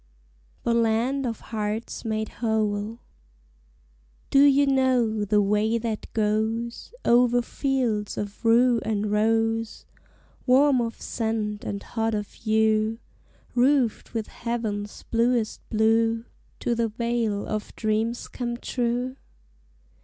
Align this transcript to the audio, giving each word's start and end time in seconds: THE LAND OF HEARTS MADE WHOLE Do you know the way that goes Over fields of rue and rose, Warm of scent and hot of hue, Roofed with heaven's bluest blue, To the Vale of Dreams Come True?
THE 0.63 0.73
LAND 0.73 1.27
OF 1.27 1.39
HEARTS 1.39 2.03
MADE 2.05 2.29
WHOLE 2.41 2.97
Do 4.31 4.41
you 4.45 4.65
know 4.65 5.23
the 5.23 5.43
way 5.43 5.77
that 5.77 6.11
goes 6.13 6.91
Over 7.05 7.43
fields 7.43 8.17
of 8.17 8.43
rue 8.43 8.79
and 8.83 9.11
rose, 9.11 9.85
Warm 10.47 10.81
of 10.81 10.99
scent 10.99 11.63
and 11.63 11.83
hot 11.83 12.15
of 12.15 12.31
hue, 12.33 12.97
Roofed 13.53 14.15
with 14.15 14.25
heaven's 14.25 15.03
bluest 15.03 15.61
blue, 15.69 16.25
To 16.61 16.73
the 16.73 16.87
Vale 16.87 17.45
of 17.45 17.75
Dreams 17.75 18.27
Come 18.27 18.57
True? 18.57 19.17